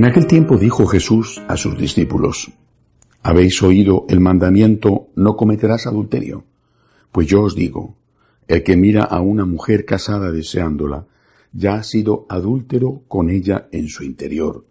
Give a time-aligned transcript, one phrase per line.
[0.00, 2.50] En aquel tiempo dijo Jesús a sus discípulos,
[3.22, 6.46] Habéis oído el mandamiento, no cometerás adulterio.
[7.12, 7.96] Pues yo os digo,
[8.48, 11.06] el que mira a una mujer casada deseándola,
[11.52, 14.64] ya ha sido adúltero con ella en su interior.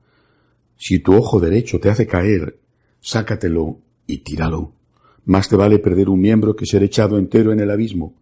[0.77, 2.57] Si tu ojo derecho te hace caer,
[2.99, 3.77] sácatelo
[4.07, 4.71] y tíralo.
[5.25, 8.15] Más te vale perder un miembro que ser echado entero en el abismo.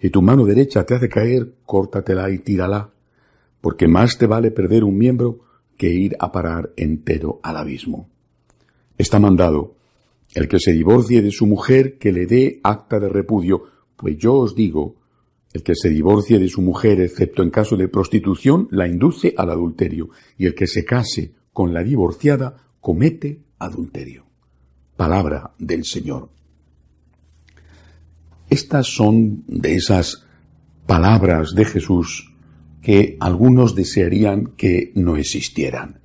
[0.00, 2.90] Si tu mano derecha te hace caer, córtatela y tírala,
[3.60, 8.08] porque más te vale perder un miembro que ir a parar entero al abismo.
[8.98, 9.76] Está mandado
[10.34, 13.64] el que se divorcie de su mujer que le dé acta de repudio,
[13.96, 14.96] pues yo os digo,
[15.52, 19.50] el que se divorcie de su mujer, excepto en caso de prostitución, la induce al
[19.50, 20.08] adulterio,
[20.38, 24.24] y el que se case con la divorciada comete adulterio.
[24.96, 26.30] Palabra del Señor.
[28.48, 30.26] Estas son de esas
[30.86, 32.31] palabras de Jesús
[32.82, 36.00] que algunos desearían que no existieran.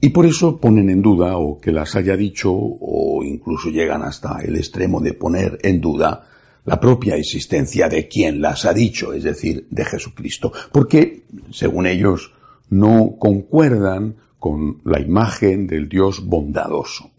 [0.00, 4.40] Y por eso ponen en duda, o que las haya dicho, o incluso llegan hasta
[4.42, 6.26] el extremo de poner en duda
[6.64, 12.32] la propia existencia de quien las ha dicho, es decir, de Jesucristo, porque, según ellos,
[12.70, 17.10] no concuerdan con la imagen del Dios bondadoso.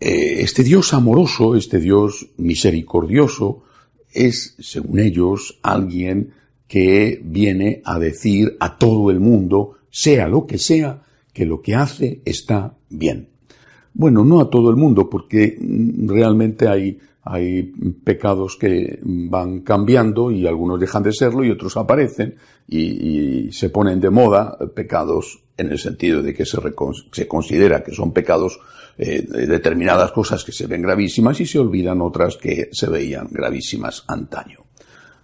[0.00, 3.64] Eh, este Dios amoroso, este Dios misericordioso,
[4.12, 6.32] es, según ellos, alguien
[6.68, 11.02] que viene a decir a todo el mundo, sea lo que sea,
[11.32, 13.30] que lo que hace está bien.
[13.94, 17.62] Bueno, no a todo el mundo, porque mm, realmente hay, hay
[18.04, 22.36] pecados que van cambiando y algunos dejan de serlo y otros aparecen
[22.68, 26.58] y, se ponen de moda pecados en el sentido de que se,
[27.12, 28.60] se considera que son pecados
[28.98, 34.04] eh, determinadas cosas que se ven gravísimas y se olvidan otras que se veían gravísimas
[34.06, 34.67] antaño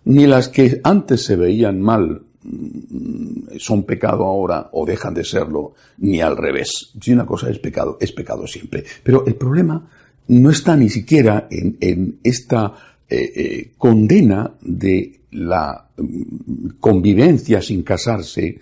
[0.07, 5.75] ni las que antes se veían mal mm, son pecado ahora o dejan de serlo,
[5.99, 6.93] ni al revés.
[7.01, 8.85] Si una cosa es pecado, es pecado siempre.
[9.03, 9.89] Pero el problema
[10.29, 12.73] no está ni siquiera en, esta
[13.09, 18.59] eh, eh, condena de la mm, convivencia sin casarse,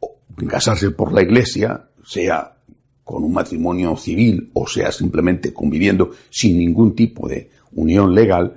[0.00, 0.18] o
[0.48, 2.56] casarse por la iglesia, sea
[3.06, 8.56] con un matrimonio civil o sea simplemente conviviendo sin ningún tipo de unión legal,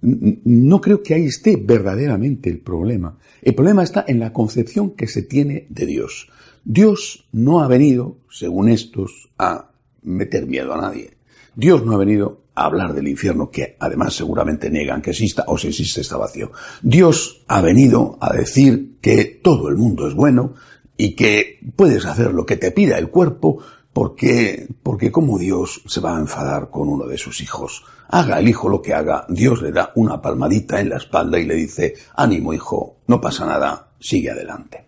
[0.00, 3.18] no creo que ahí esté verdaderamente el problema.
[3.42, 6.28] El problema está en la concepción que se tiene de Dios.
[6.64, 9.70] Dios no ha venido, según estos, a
[10.02, 11.10] meter miedo a nadie.
[11.54, 15.58] Dios no ha venido a hablar del infierno, que además seguramente niegan que exista, o
[15.58, 16.52] si existe está vacío.
[16.82, 20.54] Dios ha venido a decir que todo el mundo es bueno
[20.96, 23.62] y que puedes hacer lo que te pida el cuerpo,
[23.98, 27.82] porque, porque como Dios se va a enfadar con uno de sus hijos.
[28.10, 31.44] Haga el hijo lo que haga, Dios le da una palmadita en la espalda y
[31.44, 34.84] le dice, ánimo hijo, no pasa nada, sigue adelante.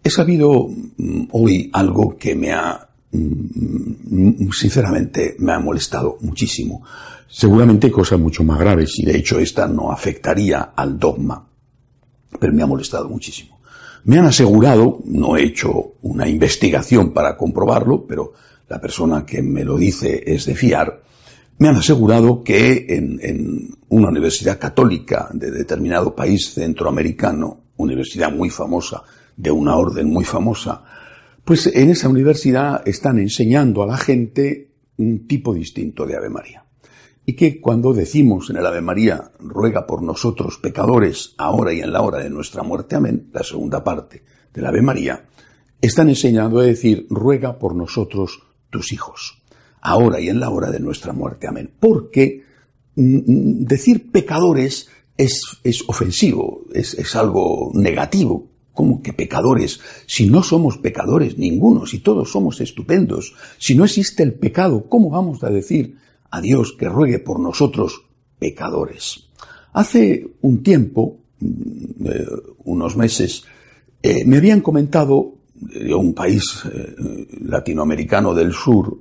[0.00, 6.84] He sabido mm, hoy algo que me ha, mm, sinceramente, me ha molestado muchísimo.
[7.26, 11.48] Seguramente cosas mucho más graves y de hecho esta no afectaría al dogma,
[12.38, 13.53] pero me ha molestado muchísimo.
[14.04, 18.32] Me han asegurado, no he hecho una investigación para comprobarlo, pero
[18.68, 21.02] la persona que me lo dice es de fiar,
[21.58, 29.04] me han asegurado que en, una universidad católica de determinado país centroamericano, universidad muy famosa,
[29.36, 30.82] de una orden muy famosa,
[31.44, 36.63] pues en esa universidad están enseñando a la gente un tipo distinto de Ave María.
[37.26, 41.92] Y que cuando decimos en el Ave María, ruega por nosotros pecadores, ahora y en
[41.92, 45.24] la hora de nuestra muerte, amén, la segunda parte del Ave María,
[45.80, 49.44] están enseñando a decir, ruega por nosotros tus hijos
[49.84, 51.46] ahora y en la hora de nuestra muerte.
[51.46, 51.70] Amén.
[51.78, 52.42] Porque
[52.96, 58.50] mm, mm, decir pecadores es, es ofensivo, es, es algo negativo.
[58.72, 59.78] ¿Cómo que pecadores?
[60.06, 65.10] Si no somos pecadores ninguno, si todos somos estupendos, si no existe el pecado, ¿cómo
[65.10, 65.96] vamos a decir
[66.30, 68.04] a Dios que ruegue por nosotros
[68.38, 69.28] pecadores?
[69.72, 72.26] Hace un tiempo, mm, eh,
[72.64, 73.44] unos meses,
[74.02, 76.94] eh, me habían comentado de un país eh,
[77.40, 78.98] latinoamericano del sur,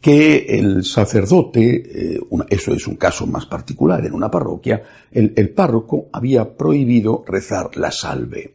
[0.00, 2.20] que el sacerdote,
[2.50, 7.90] eso es un caso más particular en una parroquia, el, párroco había prohibido rezar la
[7.90, 8.54] salve.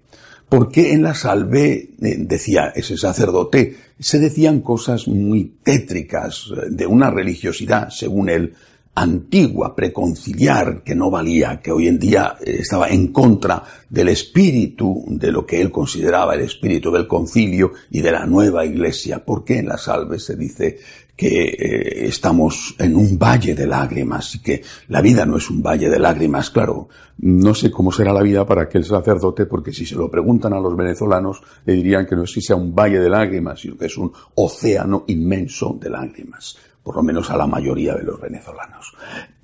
[0.52, 6.86] Porque en la salve, eh, decía ese sacerdote, se decían cosas muy tétricas, eh, de
[6.86, 8.54] una religiosidad, según él,
[8.94, 15.32] antigua, preconciliar, que no valía, que hoy en día estaba en contra del espíritu, de
[15.32, 19.70] lo que él consideraba el espíritu del concilio y de la nueva iglesia, porque en
[19.70, 20.80] la salve se dice
[21.22, 25.62] que eh, estamos en un valle de lágrimas y que la vida no es un
[25.62, 26.90] valle de lágrimas, claro.
[27.20, 30.60] No sé cómo será la vida para aquel sacerdote, porque si se lo preguntan a
[30.60, 33.86] los venezolanos, le dirían que no es que sea un valle de lágrimas, sino que
[33.86, 38.96] es un océano inmenso de lágrimas por lo menos a la mayoría de los venezolanos.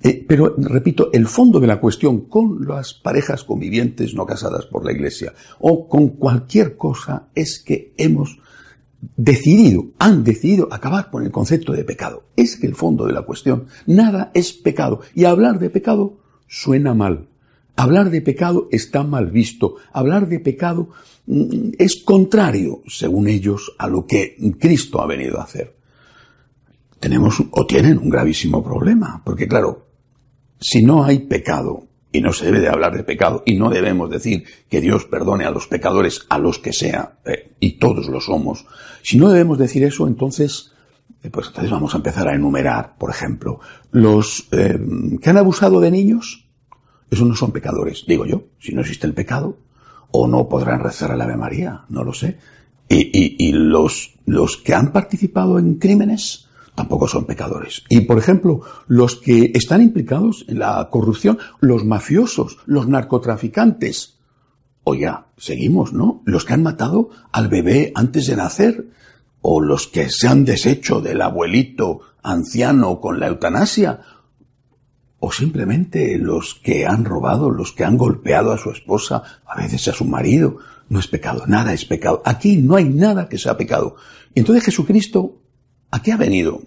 [0.02, 4.84] Eh, pero, repito, el fondo de la cuestión con las parejas convivientes no casadas por
[4.84, 8.40] la Iglesia o con cualquier cosa es que hemos
[9.00, 12.24] decidido, han decidido acabar con el concepto de pecado.
[12.36, 15.00] Es que el fondo de la cuestión, nada es pecado.
[15.14, 17.28] Y hablar de pecado suena mal.
[17.76, 19.76] Hablar de pecado está mal visto.
[19.92, 20.90] Hablar de pecado
[21.26, 25.76] mm, es contrario, según ellos, a lo que Cristo ha venido a hacer.
[26.98, 29.86] Tenemos o tienen un gravísimo problema, porque claro,
[30.60, 34.10] si no hay pecado, y no se debe de hablar de pecado, y no debemos
[34.10, 38.20] decir que Dios perdone a los pecadores, a los que sea, eh, y todos lo
[38.20, 38.66] somos.
[39.02, 40.72] Si no debemos decir eso, entonces,
[41.22, 43.60] eh, pues entonces vamos a empezar a enumerar, por ejemplo,
[43.90, 44.78] los eh,
[45.20, 46.46] que han abusado de niños,
[47.10, 49.58] esos no son pecadores, digo yo, si no existe el pecado,
[50.10, 52.38] o no podrán rezar al Ave María, no lo sé.
[52.88, 56.47] Y, y, y los, los que han participado en crímenes,
[56.78, 57.82] tampoco son pecadores.
[57.88, 64.20] Y, por ejemplo, los que están implicados en la corrupción, los mafiosos, los narcotraficantes,
[64.84, 66.22] o ya, seguimos, ¿no?
[66.24, 68.90] Los que han matado al bebé antes de nacer,
[69.40, 74.02] o los que se han deshecho del abuelito anciano con la eutanasia,
[75.18, 79.88] o simplemente los que han robado, los que han golpeado a su esposa, a veces
[79.88, 80.58] a su marido.
[80.88, 82.22] No es pecado, nada es pecado.
[82.24, 83.96] Aquí no hay nada que sea pecado.
[84.32, 85.42] Y entonces Jesucristo
[85.90, 86.62] ¿A qué ha venido?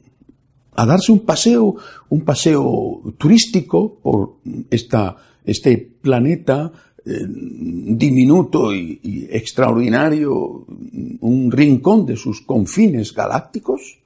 [0.75, 1.75] A darse un paseo,
[2.09, 4.37] un paseo turístico por
[4.69, 6.71] esta, este planeta
[7.05, 10.65] eh, diminuto y, extraordinario,
[11.19, 13.99] un rincón de sus confines galácticos.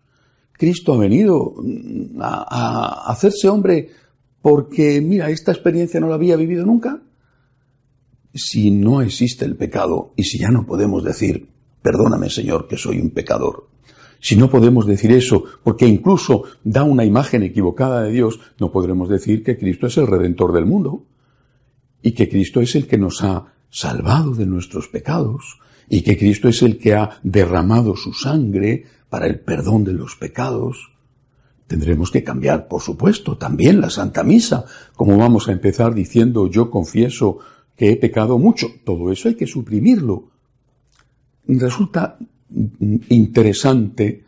[0.54, 3.90] Cristo ha venido mm, a, a hacerse hombre
[4.42, 7.02] porque, mira, esta experiencia no la había vivido nunca.
[8.34, 11.48] Si no existe el pecado y si ya no podemos decir,
[11.82, 13.68] perdóname Señor que soy un pecador,
[14.20, 19.10] si no podemos decir eso, porque incluso da una imagen equivocada de Dios, no podremos
[19.10, 21.06] decir que Cristo es el redentor del mundo
[22.02, 25.60] y que Cristo es el que nos ha salvado de nuestros pecados
[25.90, 30.16] y que Cristo es el que ha derramado su sangre para el perdón de los
[30.16, 30.92] pecados.
[31.68, 34.66] Tendremos que cambiar, por supuesto, también la Santa Misa,
[34.96, 37.40] como vamos a empezar diciendo yo confieso
[37.76, 38.68] que he pecado mucho.
[38.84, 40.30] Todo eso hay que suprimirlo.
[41.48, 42.18] Resulta
[43.10, 44.24] interesante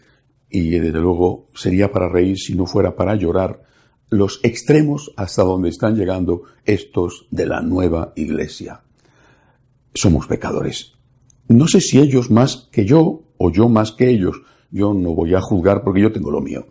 [0.49, 3.63] y desde luego sería para reír si no fuera para llorar
[4.09, 8.81] los extremos hasta donde están llegando estos de la nueva iglesia.
[9.93, 10.93] Somos pecadores.
[11.49, 14.41] No sé si ellos más que yo o yo más que ellos.
[14.71, 16.67] Yo no voy a juzgar porque yo tengo lo mío.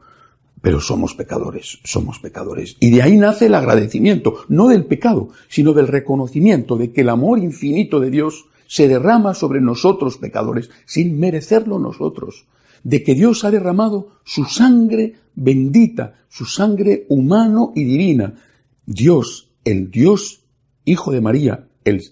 [0.62, 2.76] Pero somos pecadores, somos pecadores.
[2.81, 7.10] Y de ahí nace el agradecimiento, no del pecado, sino del reconocimiento de que el
[7.10, 12.46] amor infinito de Dios se derrama sobre nosotros pecadores sin merecerlo nosotros,
[12.82, 18.34] de que Dios ha derramado su sangre bendita, su sangre humano y divina.
[18.84, 20.42] Dios, el Dios
[20.84, 22.02] Hijo de María, el,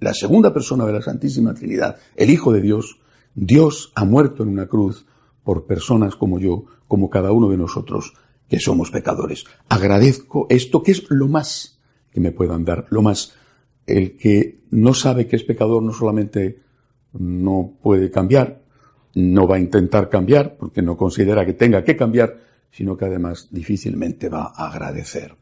[0.00, 2.98] la segunda persona de la Santísima Trinidad, el Hijo de Dios,
[3.34, 5.06] Dios ha muerto en una cruz
[5.44, 8.14] por personas como yo, como cada uno de nosotros,
[8.48, 9.44] que somos pecadores.
[9.68, 11.78] Agradezco esto que es lo más
[12.10, 13.34] que me puedan dar, lo más
[13.86, 16.60] el que no sabe que es pecador no solamente
[17.12, 18.62] no puede cambiar,
[19.14, 22.38] no va a intentar cambiar porque no considera que tenga que cambiar,
[22.70, 25.34] sino que además difícilmente va a agradecer.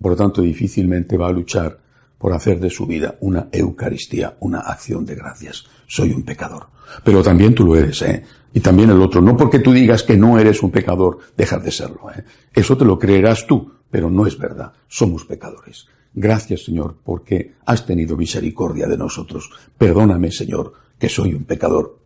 [0.00, 1.78] Por lo tanto, difícilmente va a luchar
[2.16, 5.64] por hacer de su vida una Eucaristía, una acción de gracias.
[5.86, 6.68] Soy un pecador.
[7.04, 8.24] Pero también tú lo eres, ¿eh?
[8.52, 9.20] Y también el otro.
[9.20, 12.24] No porque tú digas que no eres un pecador, dejas de serlo, ¿eh?
[12.52, 14.72] Eso te lo creerás tú, pero no es verdad.
[14.88, 15.86] Somos pecadores.
[16.12, 19.50] Gracias, Señor, porque has tenido misericordia de nosotros.
[19.78, 21.98] Perdóname, Señor, que soy un pecador.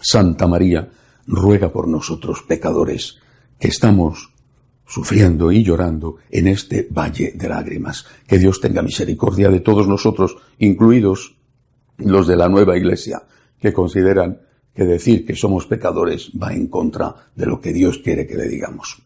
[0.00, 0.90] Santa María,
[1.26, 3.18] ruega por nosotros, pecadores,
[3.58, 4.32] que estamos
[4.86, 8.06] sufriendo y llorando en este valle de lágrimas.
[8.26, 11.36] Que Dios tenga misericordia de todos nosotros, incluidos
[11.98, 13.22] los de la nueva iglesia,
[13.60, 14.40] que consideran
[14.74, 18.48] que decir que somos pecadores va en contra de lo que Dios quiere que le
[18.48, 19.02] digamos.